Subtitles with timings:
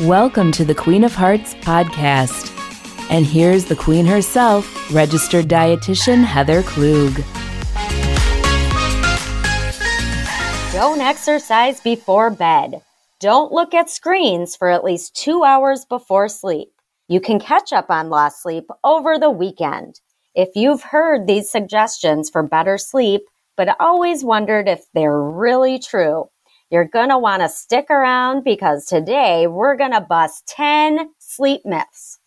[0.00, 2.50] Welcome to the Queen of Hearts podcast.
[3.12, 7.22] And here's the Queen herself, registered dietitian Heather Klug.
[10.72, 12.82] Don't exercise before bed.
[13.20, 16.72] Don't look at screens for at least two hours before sleep.
[17.06, 20.00] You can catch up on lost sleep over the weekend.
[20.34, 23.22] If you've heard these suggestions for better sleep,
[23.56, 26.30] but always wondered if they're really true,
[26.74, 31.60] you're going to want to stick around because today we're going to bust 10 sleep
[31.64, 32.18] myths,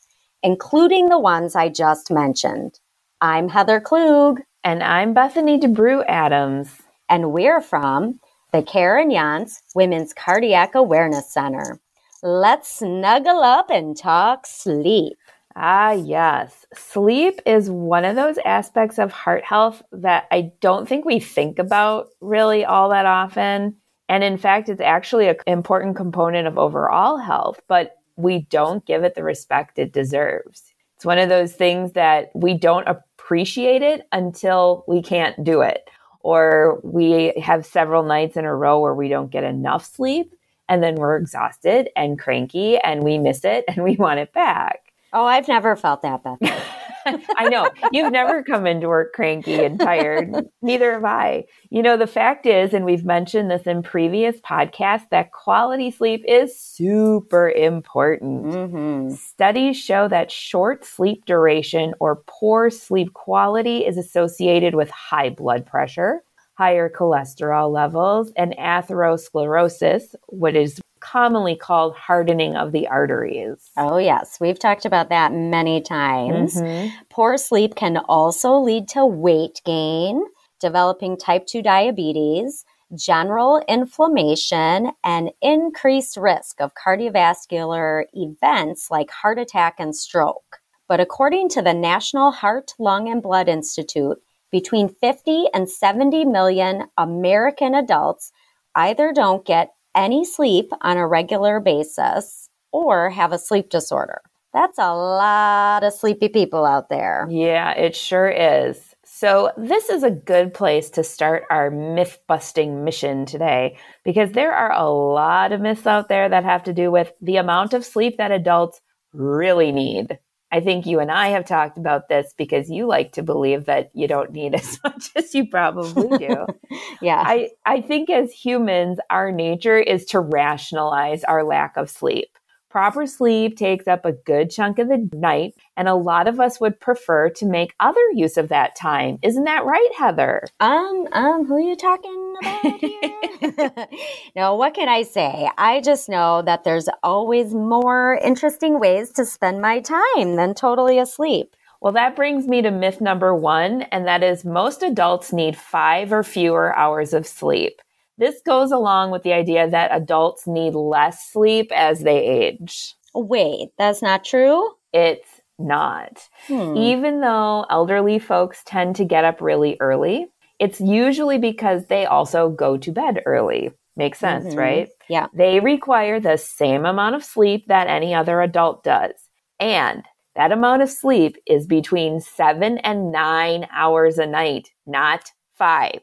[0.42, 2.80] including the ones I just mentioned.
[3.20, 4.40] I'm Heather Klug.
[4.64, 6.70] And I'm Bethany DeBrew Adams.
[7.10, 8.22] And we're from
[8.54, 11.82] the Karen Yontz Women's Cardiac Awareness Center.
[12.24, 15.18] Let's snuggle up and talk sleep.
[15.58, 16.66] Ah, yes.
[16.74, 21.60] Sleep is one of those aspects of heart health that I don't think we think
[21.60, 23.76] about really all that often.
[24.10, 29.04] And in fact, it's actually an important component of overall health, but we don't give
[29.04, 30.74] it the respect it deserves.
[30.96, 35.90] It's one of those things that we don't appreciate it until we can't do it.
[36.22, 40.34] Or we have several nights in a row where we don't get enough sleep
[40.68, 44.94] and then we're exhausted and cranky and we miss it and we want it back.
[45.14, 46.40] Oh, I've never felt that, Beth.
[47.38, 47.70] I know.
[47.92, 50.34] You've never come into work cranky and tired.
[50.62, 51.46] Neither have I.
[51.70, 56.24] You know, the fact is, and we've mentioned this in previous podcasts, that quality sleep
[56.28, 58.46] is super important.
[58.46, 59.16] Mm-hmm.
[59.16, 65.66] Studies show that short sleep duration or poor sleep quality is associated with high blood
[65.66, 66.24] pressure,
[66.56, 70.80] higher cholesterol levels, and atherosclerosis, what is
[71.12, 73.72] commonly called hardening of the arteries.
[73.78, 74.38] Oh, yes.
[74.40, 76.56] We've talked about that many times.
[76.56, 76.96] Mm-hmm.
[77.10, 80.24] Poor sleep can also lead to weight gain,
[80.60, 89.76] developing type 2 diabetes, general inflammation, and increased risk of cardiovascular events like heart attack
[89.80, 90.60] and stroke.
[90.88, 94.18] But according to the National Heart, Lung, and Blood Institute,
[94.52, 98.32] between 50 and 70 million American adults
[98.76, 104.22] either don't get any sleep on a regular basis or have a sleep disorder.
[104.54, 107.28] That's a lot of sleepy people out there.
[107.30, 108.80] Yeah, it sure is.
[109.04, 114.54] So, this is a good place to start our myth busting mission today because there
[114.54, 117.84] are a lot of myths out there that have to do with the amount of
[117.84, 118.80] sleep that adults
[119.14, 120.20] really need.
[120.52, 123.92] I think you and I have talked about this because you like to believe that
[123.94, 126.46] you don't need as much as you probably do.
[127.02, 127.24] yeah.
[127.26, 132.30] I, I think as humans, our nature is to rationalize our lack of sleep.
[132.70, 136.60] Proper sleep takes up a good chunk of the night, and a lot of us
[136.60, 139.20] would prefer to make other use of that time.
[139.24, 140.44] Isn't that right, Heather?
[140.60, 143.88] Um, um, who are you talking about here?
[144.36, 145.50] no, what can I say?
[145.58, 151.00] I just know that there's always more interesting ways to spend my time than totally
[151.00, 151.56] asleep.
[151.82, 156.12] Well, that brings me to myth number one, and that is most adults need five
[156.12, 157.82] or fewer hours of sleep.
[158.18, 162.96] This goes along with the idea that adults need less sleep as they age.
[163.14, 164.72] Wait, that's not true?
[164.92, 166.28] It's not.
[166.48, 166.76] Hmm.
[166.76, 170.28] Even though elderly folks tend to get up really early,
[170.60, 173.72] it's usually because they also go to bed early.
[173.96, 174.60] Makes sense, mm-hmm.
[174.60, 174.90] right?
[175.10, 175.28] Yeah.
[175.34, 179.14] They require the same amount of sleep that any other adult does.
[179.60, 180.04] And
[180.36, 186.02] that amount of sleep is between seven and nine hours a night, not five.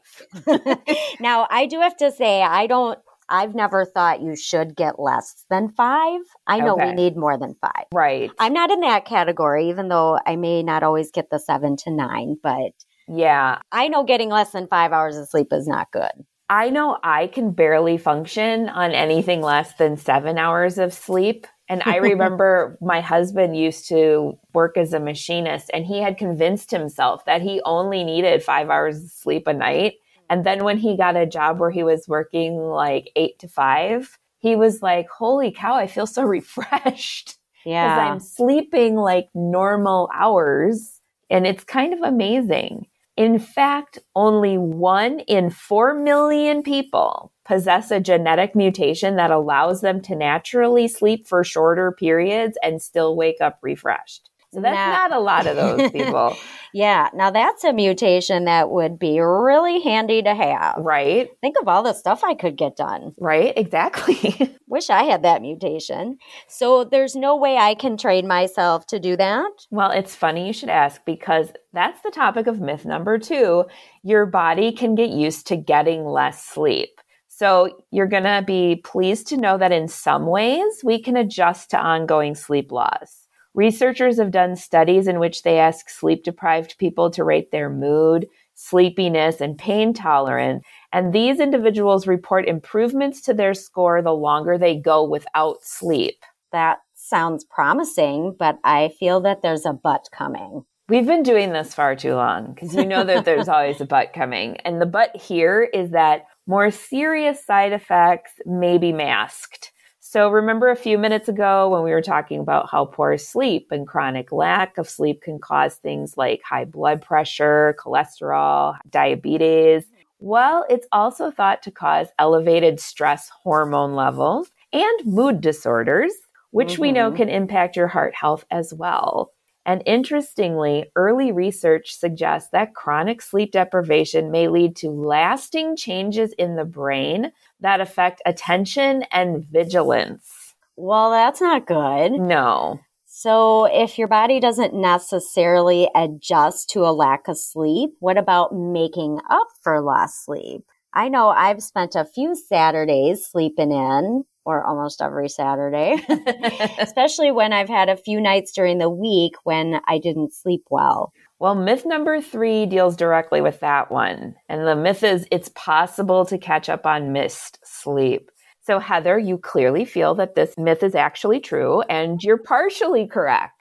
[1.21, 2.99] now, I do have to say, I don't,
[3.29, 6.19] I've never thought you should get less than five.
[6.45, 6.89] I know okay.
[6.89, 7.85] we need more than five.
[7.93, 8.29] Right.
[8.37, 11.91] I'm not in that category, even though I may not always get the seven to
[11.91, 12.73] nine, but
[13.07, 13.59] yeah.
[13.71, 16.11] I know getting less than five hours of sleep is not good.
[16.49, 21.47] I know I can barely function on anything less than seven hours of sleep.
[21.67, 26.71] And I remember my husband used to work as a machinist and he had convinced
[26.71, 29.95] himself that he only needed five hours of sleep a night.
[30.29, 34.17] And then when he got a job where he was working like eight to five,
[34.39, 37.37] he was like, holy cow, I feel so refreshed.
[37.65, 37.95] Yeah.
[37.95, 41.01] Because I'm sleeping like normal hours.
[41.31, 42.85] And it's kind of amazing.
[43.17, 50.01] In fact, only one in four million people possess a genetic mutation that allows them
[50.01, 54.29] to naturally sleep for shorter periods and still wake up refreshed.
[54.55, 56.35] So that's now, not a lot of those people.
[56.73, 57.09] yeah.
[57.13, 60.77] Now that's a mutation that would be really handy to have.
[60.77, 61.29] Right.
[61.41, 63.13] Think of all the stuff I could get done.
[63.19, 63.53] Right.
[63.55, 64.55] Exactly.
[64.67, 66.17] Wish I had that mutation.
[66.47, 69.51] So there's no way I can train myself to do that.
[69.69, 73.65] Well, it's funny you should ask because that's the topic of myth number two.
[74.03, 76.89] Your body can get used to getting less sleep.
[77.27, 81.69] So you're going to be pleased to know that in some ways we can adjust
[81.71, 83.24] to ongoing sleep loss.
[83.55, 88.27] Researchers have done studies in which they ask sleep deprived people to rate their mood,
[88.53, 90.61] sleepiness, and pain tolerance.
[90.91, 96.15] And these individuals report improvements to their score the longer they go without sleep.
[96.51, 100.65] That sounds promising, but I feel that there's a but coming.
[100.89, 104.11] We've been doing this far too long because you know that there's always a but
[104.11, 104.57] coming.
[104.57, 109.71] And the but here is that more serious side effects may be masked.
[110.15, 113.85] So remember a few minutes ago when we were talking about how poor sleep and
[113.85, 119.83] chronic lack of sleep can cause things like high blood pressure, cholesterol, diabetes.
[120.19, 126.13] Well, it's also thought to cause elevated stress hormone levels and mood disorders,
[126.51, 126.81] which mm-hmm.
[126.83, 127.17] we know mm-hmm.
[127.17, 129.33] can impact your heart health as well.
[129.65, 136.55] And interestingly, early research suggests that chronic sleep deprivation may lead to lasting changes in
[136.55, 140.53] the brain that affect attention and vigilance.
[140.75, 142.11] Well, that's not good.
[142.13, 142.79] No.
[143.07, 149.19] So, if your body doesn't necessarily adjust to a lack of sleep, what about making
[149.29, 150.65] up for lost sleep?
[150.93, 155.97] I know I've spent a few Saturdays sleeping in or almost every Saturday,
[156.79, 161.11] especially when I've had a few nights during the week when I didn't sleep well.
[161.39, 164.35] Well, myth number three deals directly with that one.
[164.47, 168.31] And the myth is it's possible to catch up on missed sleep.
[168.61, 173.51] So, Heather, you clearly feel that this myth is actually true, and you're partially correct.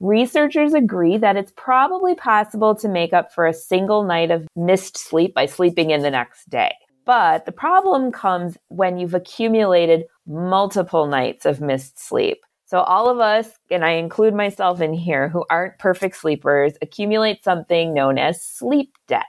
[0.00, 4.96] Researchers agree that it's probably possible to make up for a single night of missed
[4.96, 6.72] sleep by sleeping in the next day.
[7.04, 12.38] But the problem comes when you've accumulated multiple nights of missed sleep.
[12.66, 17.44] So all of us, and I include myself in here, who aren't perfect sleepers, accumulate
[17.44, 19.24] something known as sleep debt.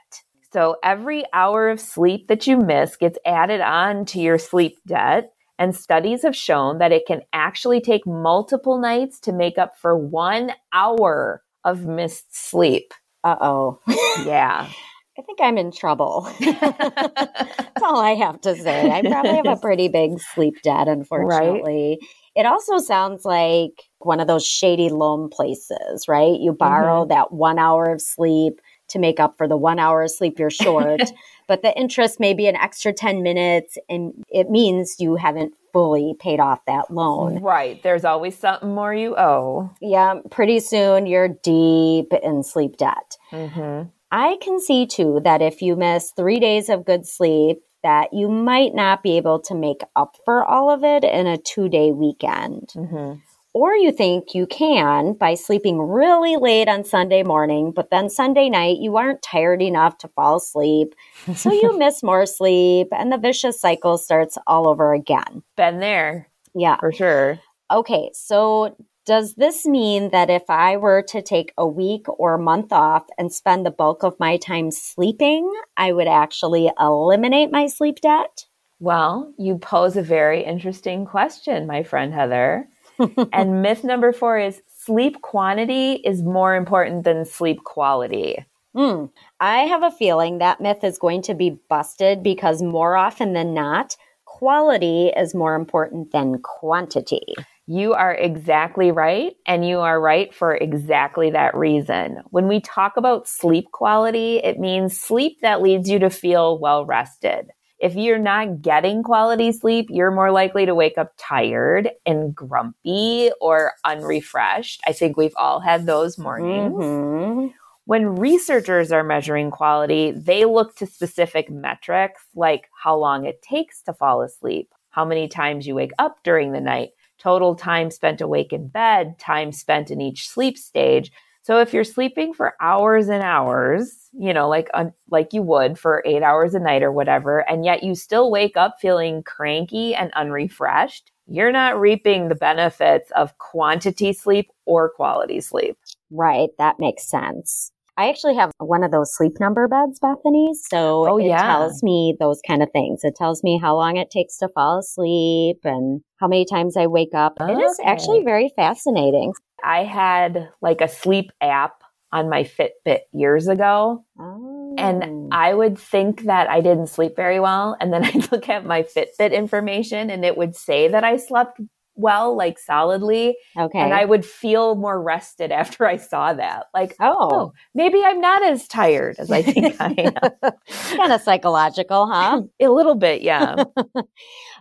[0.52, 5.32] So every hour of sleep that you miss gets added on to your sleep debt.
[5.58, 9.96] And studies have shown that it can actually take multiple nights to make up for
[9.96, 12.94] one hour of missed sleep.
[13.24, 13.80] Uh oh.
[14.26, 14.68] yeah.
[15.18, 16.30] I think I'm in trouble.
[16.40, 18.90] That's all I have to say.
[18.90, 21.98] I probably have a pretty big sleep debt, unfortunately.
[22.00, 22.08] Right?
[22.36, 26.38] It also sounds like one of those shady loan places, right?
[26.40, 27.08] You borrow mm-hmm.
[27.08, 28.60] that one hour of sleep
[28.90, 31.00] to make up for the one hour of sleep you're short,
[31.48, 36.14] but the interest may be an extra 10 minutes, and it means you haven't fully
[36.18, 37.40] paid off that loan.
[37.40, 37.82] Right.
[37.82, 39.70] There's always something more you owe.
[39.80, 40.14] Yeah.
[40.30, 43.16] Pretty soon you're deep in sleep debt.
[43.32, 43.88] Mm-hmm.
[44.10, 48.28] I can see too that if you miss three days of good sleep, that you
[48.28, 51.92] might not be able to make up for all of it in a two day
[51.92, 52.72] weekend.
[52.74, 53.20] Mm-hmm.
[53.52, 58.48] Or you think you can by sleeping really late on Sunday morning, but then Sunday
[58.48, 60.94] night you aren't tired enough to fall asleep.
[61.34, 65.42] So you miss more sleep and the vicious cycle starts all over again.
[65.56, 66.28] Been there.
[66.54, 66.76] Yeah.
[66.78, 67.40] For sure.
[67.72, 68.10] Okay.
[68.14, 68.76] So
[69.10, 73.06] does this mean that if I were to take a week or a month off
[73.18, 78.46] and spend the bulk of my time sleeping, I would actually eliminate my sleep debt?
[78.78, 82.68] Well, you pose a very interesting question, my friend Heather.
[83.32, 88.46] and myth number four is sleep quantity is more important than sleep quality.
[88.76, 89.10] Mm,
[89.40, 93.54] I have a feeling that myth is going to be busted because more often than
[93.54, 97.34] not, quality is more important than quantity.
[97.72, 99.36] You are exactly right.
[99.46, 102.18] And you are right for exactly that reason.
[102.30, 106.84] When we talk about sleep quality, it means sleep that leads you to feel well
[106.84, 107.46] rested.
[107.78, 113.30] If you're not getting quality sleep, you're more likely to wake up tired and grumpy
[113.40, 114.80] or unrefreshed.
[114.84, 116.74] I think we've all had those mornings.
[116.74, 117.46] Mm-hmm.
[117.84, 123.80] When researchers are measuring quality, they look to specific metrics like how long it takes
[123.82, 128.20] to fall asleep, how many times you wake up during the night, total time spent
[128.20, 131.12] awake in bed, time spent in each sleep stage.
[131.42, 134.68] So if you're sleeping for hours and hours, you know, like
[135.10, 138.56] like you would for 8 hours a night or whatever, and yet you still wake
[138.56, 145.40] up feeling cranky and unrefreshed, you're not reaping the benefits of quantity sleep or quality
[145.40, 145.78] sleep.
[146.10, 147.72] Right, that makes sense.
[147.96, 150.52] I actually have one of those sleep number beds, Bethany.
[150.68, 151.42] So oh, it yeah.
[151.42, 153.00] tells me those kind of things.
[153.02, 156.86] It tells me how long it takes to fall asleep and how many times I
[156.86, 157.38] wake up.
[157.40, 157.52] Okay.
[157.52, 159.32] It is actually very fascinating.
[159.62, 161.82] I had like a sleep app
[162.12, 164.04] on my Fitbit years ago.
[164.18, 164.74] Oh.
[164.78, 167.76] And I would think that I didn't sleep very well.
[167.80, 171.60] And then I'd look at my Fitbit information and it would say that I slept
[172.00, 173.36] well, like solidly.
[173.58, 173.78] Okay.
[173.78, 176.66] And I would feel more rested after I saw that.
[176.74, 180.52] Like, oh, oh maybe I'm not as tired as I think I am.
[180.96, 182.42] kind of psychological, huh?
[182.60, 183.64] A little bit, yeah.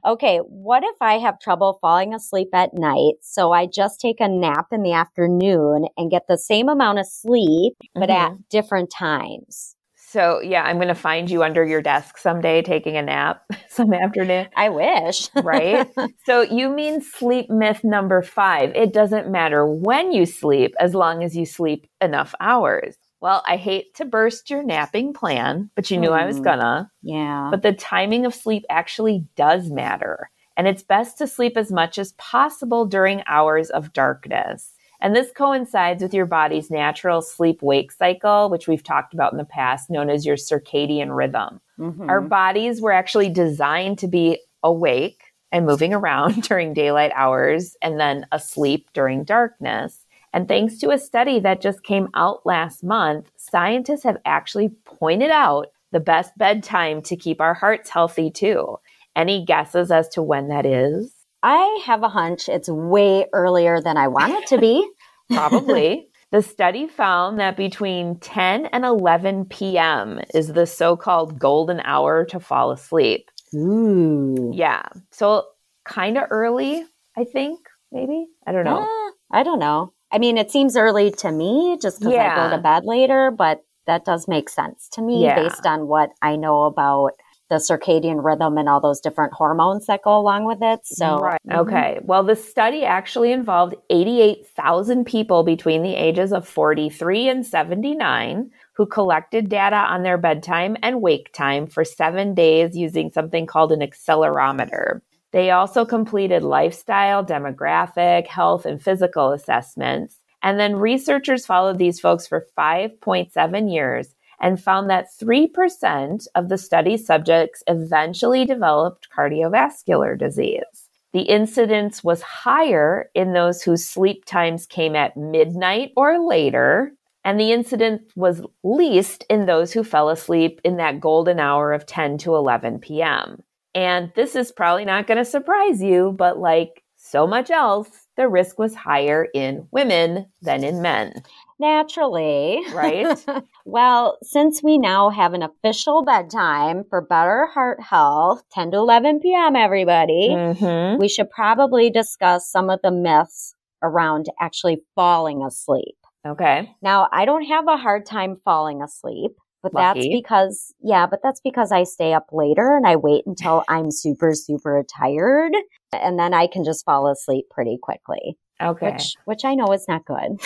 [0.05, 0.37] okay.
[0.39, 3.15] What if I have trouble falling asleep at night?
[3.21, 7.07] So I just take a nap in the afternoon and get the same amount of
[7.07, 8.33] sleep, but Mm-hmm.
[8.33, 9.75] at different times.
[10.11, 13.93] So, yeah, I'm going to find you under your desk someday taking a nap some
[13.93, 14.47] afternoon.
[14.55, 15.29] I wish.
[15.35, 15.87] right?
[16.25, 18.71] so you mean sleep myth number five.
[18.75, 22.95] It doesn't matter when you sleep as long as you sleep enough hours.
[23.21, 26.43] Well, I hate to burst your napping plan, but you knew I was Hmm.
[26.43, 26.91] gonna.
[27.03, 27.49] yeah.
[27.51, 30.29] But the timing of sleep actually does matter.
[30.57, 34.73] And it's best to sleep as much as possible during hours of darkness.
[35.01, 39.37] And this coincides with your body's natural sleep wake cycle, which we've talked about in
[39.37, 41.61] the past, known as your circadian rhythm.
[41.79, 42.09] Mhm.
[42.09, 47.99] Our bodies were actually designed to be awake and moving around during daylight hours and
[47.99, 50.05] then asleep during darkness.
[50.33, 55.31] And thanks to a study that just came out last month, scientists have actually pointed
[55.31, 58.77] out the best bedtime to keep our hearts healthy too.
[59.15, 61.13] Any guesses as to when that is?
[61.41, 64.87] I have a hunch it's way earlier than I want it to be.
[65.29, 66.07] Probably.
[66.31, 70.19] the study found that between 10 and 11 p.m.
[70.33, 73.29] is the so called golden hour to fall asleep.
[73.53, 74.51] Ooh.
[74.53, 74.83] Yeah.
[75.11, 75.45] So
[75.85, 76.83] kind of early,
[77.17, 77.59] I think,
[77.91, 78.27] maybe.
[78.45, 78.83] I don't know.
[78.83, 79.93] Uh, I don't know.
[80.11, 83.63] I mean, it seems early to me just because I go to bed later, but
[83.85, 85.35] that does make sense to me Yeah.
[85.35, 87.11] based on what I know about
[87.49, 90.85] the circadian rhythm and all those different hormones that go along with it.
[90.85, 91.39] So, right.
[91.47, 91.57] mhm.
[91.59, 91.99] Okay.
[92.03, 98.85] Well, the study actually involved 88,000 people between the ages of 43 and 79 who
[98.85, 103.81] collected data on their bedtime and wake time for seven days using something called an
[103.81, 105.01] accelerometer.
[105.31, 110.17] They also completed lifestyle, demographic, health, and physical assessments.
[110.41, 116.57] And then researchers followed these folks for 5.7 years and found that 3% of the
[116.57, 120.89] study subjects eventually developed cardiovascular disease.
[121.11, 126.93] The incidence was higher in those whose sleep times came at midnight or later,
[127.23, 131.85] and the incidence was least in those who fell asleep in that golden hour of
[131.85, 133.41] 10 to 11 p.m.
[133.73, 138.27] And this is probably not going to surprise you, but like so much else, the
[138.27, 141.23] risk was higher in women than in men,
[141.59, 142.61] naturally.
[142.73, 143.07] right?
[143.65, 149.19] Well, since we now have an official bedtime for better heart health, 10 to 11
[149.19, 155.95] p.m., everybody, hmm we should probably discuss some of the myths around actually falling asleep.
[156.25, 156.75] Okay.
[156.81, 161.41] Now, I don't have a hard time falling asleep, but that's because, yeah, but that's
[161.41, 165.53] because I stay up later and I wait until I'm super, super tired.
[165.93, 168.91] And then I can just fall asleep pretty quickly, Okay.
[168.91, 170.39] which, which I know is not good.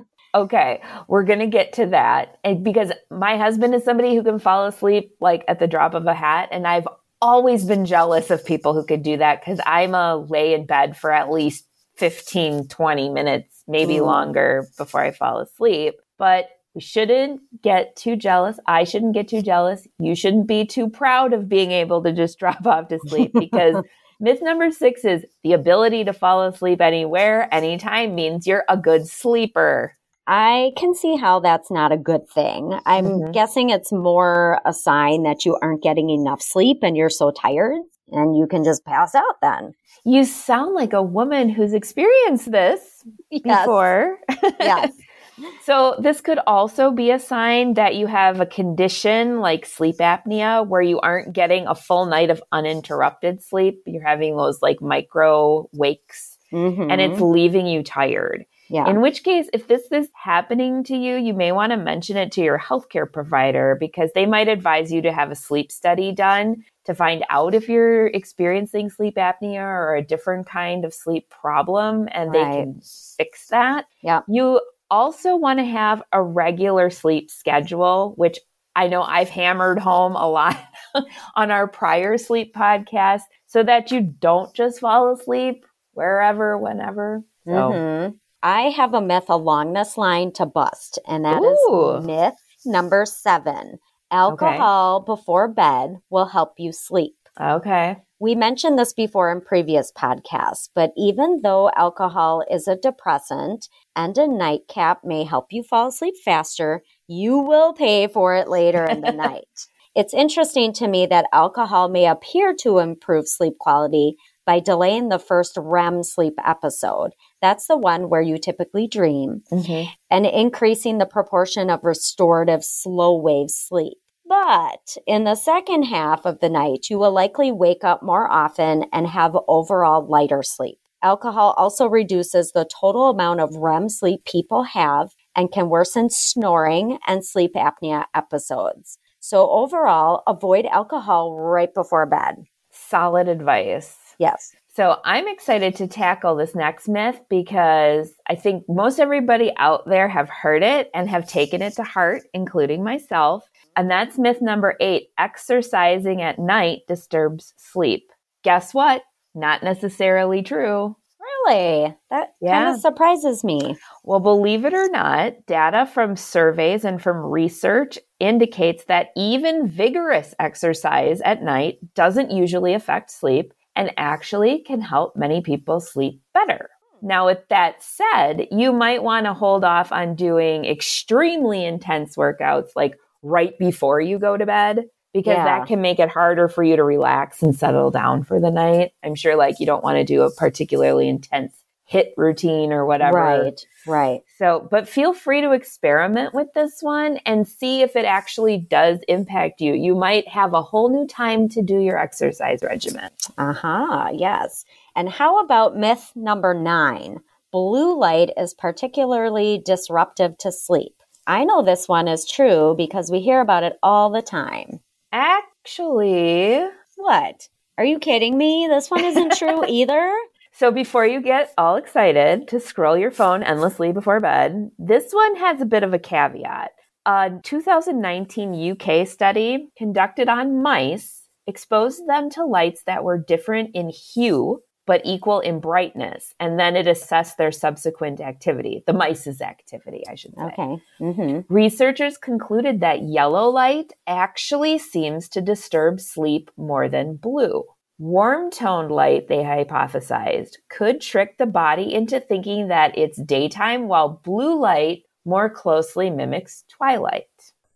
[0.34, 2.38] Okay, we're going to get to that.
[2.42, 6.06] And because my husband is somebody who can fall asleep like at the drop of
[6.06, 6.48] a hat.
[6.50, 6.88] And I've
[7.20, 10.96] always been jealous of people who could do that because I'm a lay in bed
[10.96, 14.06] for at least 15, 20 minutes, maybe Mm.
[14.06, 15.94] longer before I fall asleep.
[16.18, 18.58] But we shouldn't get too jealous.
[18.66, 19.86] I shouldn't get too jealous.
[19.98, 23.76] You shouldn't be too proud of being able to just drop off to sleep because
[24.20, 29.06] myth number six is the ability to fall asleep anywhere, anytime means you're a good
[29.06, 29.94] sleeper.
[30.26, 32.78] I can see how that's not a good thing.
[32.86, 33.32] I'm Mhm.
[33.32, 37.80] guessing it's more a sign that you aren't getting enough sleep and you're so tired
[38.12, 39.72] and you can just pass out then.
[40.04, 43.64] You sound like a woman who's experienced this Yes.
[43.66, 44.18] before.
[44.60, 44.92] Yes.
[45.64, 50.64] so, this could also be a sign that you have a condition like sleep apnea
[50.66, 53.82] where you aren't getting a full night of uninterrupted sleep.
[53.86, 56.92] You're having those like micro wakes Mhm.
[56.92, 58.44] and it's leaving you tired.
[58.72, 58.88] Yeah.
[58.88, 62.32] In which case, if this is happening to you, you may want to mention it
[62.32, 66.64] to your healthcare provider because they might advise you to have a sleep study done
[66.86, 72.08] to find out if you're experiencing sleep apnea or a different kind of sleep problem
[72.12, 72.80] and they can
[73.18, 73.84] fix that.
[74.02, 74.22] Yeah.
[74.26, 78.38] You also want to have a regular sleep schedule, which
[78.74, 80.56] I know I've hammered home a lot
[81.36, 87.22] on our prior sleep podcast so that you don't just fall asleep wherever, whenever.
[87.44, 88.14] So, Mhm.
[88.42, 91.98] I have a myth along this line to bust, and that Ooh.
[91.98, 92.34] is myth
[92.64, 93.78] number seven.
[94.10, 97.16] Alcohol before bed will help you sleep.
[97.40, 97.96] okay.
[98.18, 104.16] We mentioned this before in previous podcasts, but even though alcohol is a depressant and
[104.16, 109.00] a nightcap may help you fall asleep faster, you will pay for it later in
[109.00, 109.66] the night.
[109.96, 115.18] It's interesting to me that alcohol may appear to improve sleep quality, by delaying the
[115.18, 117.12] first REM sleep episode.
[117.40, 119.90] That's the one where you typically dream, mm-hmm.
[120.10, 123.98] and increasing the proportion of restorative slow wave sleep.
[124.26, 128.86] But in the second half of the night, you will likely wake up more often
[128.92, 130.78] and have overall lighter sleep.
[131.02, 136.98] Alcohol also reduces the total amount of REM sleep people have and can worsen snoring
[137.06, 138.98] and sleep apnea episodes.
[139.18, 142.44] So overall, avoid alcohol right before bed.
[142.70, 143.96] Solid advice.
[144.18, 144.54] Yes.
[144.74, 150.08] So I'm excited to tackle this next myth because I think most everybody out there
[150.08, 153.44] have heard it and have taken it to heart, including myself.
[153.76, 155.08] And that's myth number eight.
[155.18, 158.10] Exercising at night disturbs sleep.
[158.44, 159.02] Guess what?
[159.34, 160.96] Not necessarily true.
[161.20, 161.94] Really?
[162.10, 162.64] That yeah.
[162.64, 163.76] kind of surprises me.
[164.04, 170.34] Well, believe it or not, data from surveys and from research indicates that even vigorous
[170.38, 176.68] exercise at night doesn't usually affect sleep and actually can help many people sleep better.
[177.00, 182.68] Now, with that said, you might want to hold off on doing extremely intense workouts
[182.76, 185.44] like right before you go to bed because yeah.
[185.44, 188.92] that can make it harder for you to relax and settle down for the night.
[189.04, 191.61] I'm sure like you don't want to do a particularly intense
[191.92, 193.18] HIIT routine or whatever.
[193.18, 194.20] Right, right.
[194.38, 199.00] So, but feel free to experiment with this one and see if it actually does
[199.08, 199.74] impact you.
[199.74, 203.10] You might have a whole new time to do your exercise regimen.
[203.36, 204.64] Uh huh, yes.
[204.96, 207.20] And how about myth number nine?
[207.50, 210.94] Blue light is particularly disruptive to sleep.
[211.26, 214.80] I know this one is true because we hear about it all the time.
[215.12, 216.64] Actually,
[216.96, 217.48] what?
[217.78, 218.66] Are you kidding me?
[218.68, 220.12] This one isn't true either.
[220.52, 225.36] So before you get all excited to scroll your phone endlessly before bed, this one
[225.36, 226.72] has a bit of a caveat.
[227.06, 233.88] A 2019 UK study conducted on mice exposed them to lights that were different in
[233.88, 236.34] hue but equal in brightness.
[236.40, 240.42] And then it assessed their subsequent activity, the mice's activity, I should say.
[240.42, 240.82] Okay.
[241.00, 241.54] Mm-hmm.
[241.54, 247.64] Researchers concluded that yellow light actually seems to disturb sleep more than blue.
[248.02, 254.20] Warm toned light, they hypothesized, could trick the body into thinking that it's daytime, while
[254.24, 257.28] blue light more closely mimics twilight.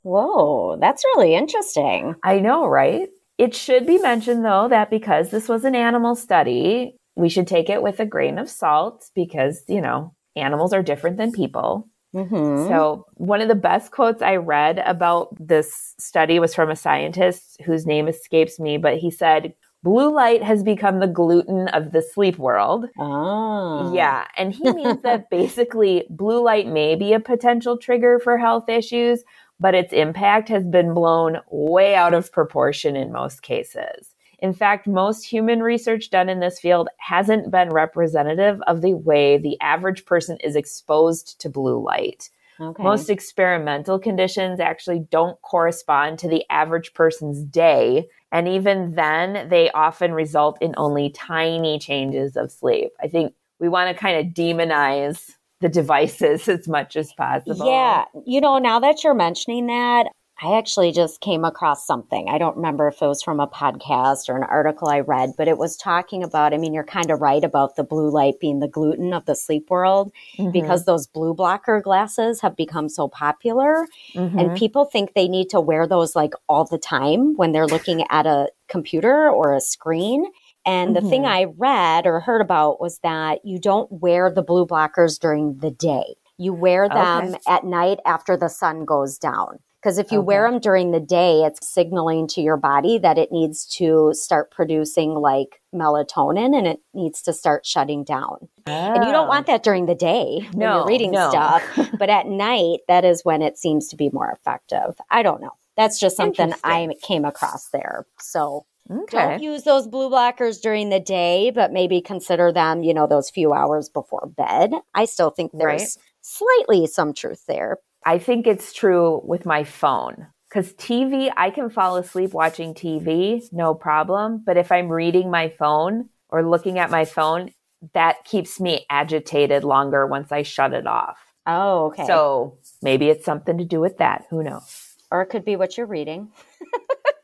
[0.03, 2.16] Whoa, that's really interesting.
[2.24, 3.09] I know, right?
[3.38, 7.70] It should be mentioned, though, that because this was an animal study, we should take
[7.70, 11.88] it with a grain of salt because, you know, animals are different than people.
[12.12, 12.66] Mm-hmm.
[12.66, 17.61] So, one of the best quotes I read about this study was from a scientist
[17.64, 19.55] whose name escapes me, but he said,
[19.87, 22.87] Blue light has become the gluten of the sleep world.
[22.99, 23.94] Oh.
[23.94, 24.27] Yeah.
[24.37, 29.22] And he means that basically blue light may be a potential trigger for health issues,
[29.61, 34.16] but its impact has been blown way out of proportion in most cases.
[34.40, 39.38] In fact, most human research done in this field hasn't been representative of the way
[39.38, 42.29] the average person is exposed to blue light.
[42.61, 42.83] Okay.
[42.83, 48.09] Most experimental conditions actually don't correspond to the average person's day.
[48.33, 52.92] And even then, they often result in only tiny changes of sleep.
[53.01, 57.66] I think we want to kind of demonize the devices as much as possible.
[57.66, 58.05] Yeah.
[58.25, 60.07] You know, now that you're mentioning that,
[60.42, 62.29] I actually just came across something.
[62.29, 65.49] I don't remember if it was from a podcast or an article I read, but
[65.49, 68.61] it was talking about, I mean, you're kind of right about the blue light being
[68.61, 70.51] the gluten of the sleep world mm-hmm.
[70.51, 73.87] because those blue blocker glasses have become so popular.
[74.14, 74.38] Mm-hmm.
[74.38, 78.05] And people think they need to wear those like all the time when they're looking
[78.11, 80.27] at a computer or a screen.
[80.66, 81.09] And the mm-hmm.
[81.09, 85.59] thing I read or heard about was that you don't wear the blue blockers during
[85.61, 86.16] the day.
[86.37, 87.38] You wear them okay.
[87.46, 89.61] at night after the sun goes down.
[89.87, 90.27] Because if you okay.
[90.27, 94.51] wear them during the day, it's signaling to your body that it needs to start
[94.51, 98.49] producing like melatonin and it needs to start shutting down.
[98.66, 98.72] Oh.
[98.72, 99.29] And you don't oh.
[99.29, 99.53] want oh.
[99.53, 101.31] that during the day when no, you're reading no.
[101.31, 101.62] stuff.
[102.01, 105.01] but at night, that is when it seems to be more effective.
[105.09, 105.53] I don't know.
[105.77, 108.07] That's just something I came across there.
[108.18, 109.18] So Okay.
[109.18, 113.31] Don't use those blue blockers during the day, but maybe consider them, you know, those
[113.31, 114.72] few hours before bed.
[114.94, 116.05] I still think there's right.
[116.22, 117.79] slightly some truth there.
[118.07, 123.42] I think it's true with my phone because TV, I can fall asleep watching TV,
[123.53, 124.45] no problem.
[124.47, 127.53] But if I'm reading my phone or looking at my phone,
[127.95, 131.19] that keeps me agitated longer once I shut it off.
[131.47, 132.07] Oh, okay.
[132.07, 134.25] So maybe it's something to do with that.
[134.31, 134.95] Who knows?
[135.11, 136.31] Or it could be what you're reading.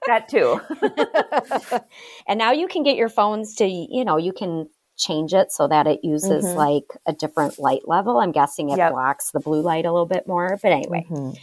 [0.08, 0.60] that too.
[2.26, 4.68] and now you can get your phones to, you know, you can
[5.02, 6.56] change it so that it uses mm-hmm.
[6.56, 8.18] like a different light level.
[8.18, 8.92] I'm guessing it yep.
[8.92, 10.58] blocks the blue light a little bit more.
[10.62, 11.06] But anyway.
[11.10, 11.36] Mm-hmm.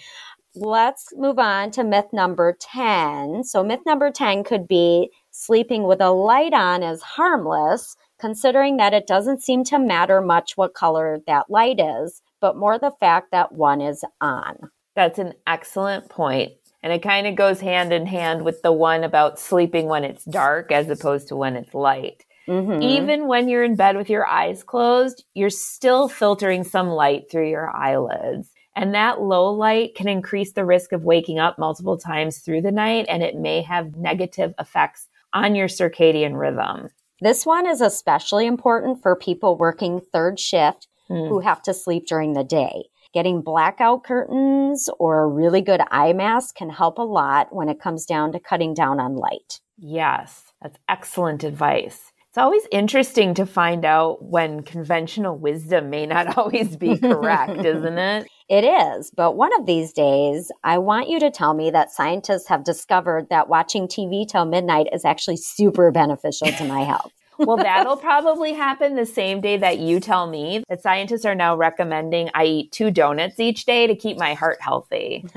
[0.56, 3.44] let's move on to myth number 10.
[3.44, 8.94] So, myth number 10 could be sleeping with a light on is harmless, considering that
[8.94, 13.32] it doesn't seem to matter much what color that light is, but more the fact
[13.32, 14.70] that one is on.
[14.96, 16.54] That's an excellent point.
[16.82, 20.24] And it kind of goes hand in hand with the one about sleeping when it's
[20.26, 22.26] dark as opposed to when it's light.
[22.50, 22.82] Mm-hmm.
[22.82, 27.48] Even when you're in bed with your eyes closed, you're still filtering some light through
[27.50, 28.50] your eyelids.
[28.76, 32.72] And that low light can increase the risk of waking up multiple times through the
[32.72, 36.90] night, and it may have negative effects on your circadian rhythm.
[37.22, 41.28] This one is especially important for people working third shift mm.
[41.28, 42.86] who have to sleep during the day.
[43.14, 47.82] Getting blackout curtains or a really good eye mask can help a lot when it
[47.82, 49.60] comes down to cutting down on light.
[49.78, 52.09] Yes, that's excellent advice.
[52.30, 57.98] It's always interesting to find out when conventional wisdom may not always be correct, isn't
[57.98, 58.28] it?
[58.48, 62.48] It is, but one of these days, I want you to tell me that scientists
[62.48, 67.12] have discovered that watching TV till midnight is actually super beneficial to my health.
[67.40, 71.56] Well, that'll probably happen the same day that you tell me that scientists are now
[71.56, 75.26] recommending I eat two donuts each day to keep my heart healthy.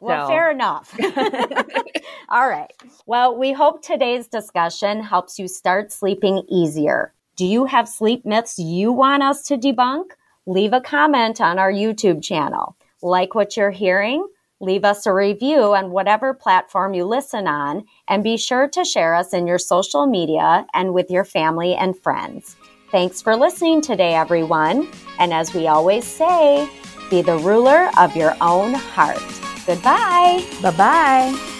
[0.00, 0.28] well, so.
[0.28, 0.94] fair enough.
[2.28, 2.72] All right.
[3.06, 7.12] Well, we hope today's discussion helps you start sleeping easier.
[7.36, 10.06] Do you have sleep myths you want us to debunk?
[10.46, 12.76] Leave a comment on our YouTube channel.
[13.02, 14.26] Like what you're hearing?
[14.60, 19.14] Leave us a review on whatever platform you listen on, and be sure to share
[19.14, 22.56] us in your social media and with your family and friends.
[22.90, 24.88] Thanks for listening today, everyone.
[25.18, 26.68] And as we always say,
[27.10, 29.22] be the ruler of your own heart.
[29.66, 30.44] Goodbye.
[30.62, 31.52] Bye bye.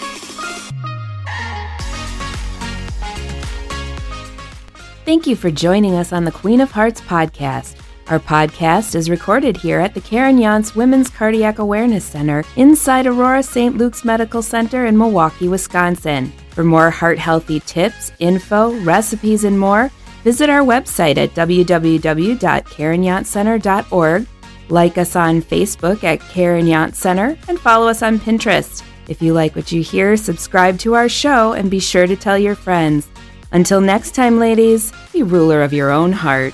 [5.05, 7.75] Thank you for joining us on the Queen of Hearts podcast.
[8.09, 13.43] Our podcast is recorded here at the Karen Yontz Women's Cardiac Awareness Center inside Aurora
[13.43, 13.77] St.
[13.77, 16.31] Luke's Medical Center in Milwaukee, Wisconsin.
[16.51, 19.91] For more heart healthy tips, info, recipes, and more,
[20.23, 24.27] visit our website at www.karenyontzcenter.org.
[24.69, 28.83] Like us on Facebook at Karen Yontz Center and follow us on Pinterest.
[29.09, 32.37] If you like what you hear, subscribe to our show and be sure to tell
[32.37, 33.09] your friends.
[33.51, 36.53] Until next time, ladies, be ruler of your own heart.